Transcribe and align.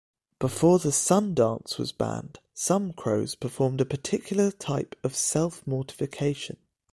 Before 0.39 0.79
the 0.79 0.91
Sun 0.91 1.35
Dance 1.35 1.77
was 1.77 1.91
banned 1.91 2.39
some 2.55 2.91
Crows 2.91 3.35
performed 3.35 3.81
a 3.81 3.85
particular 3.85 4.49
type 4.49 4.95
of 5.03 5.15
self-mortification. 5.15 6.57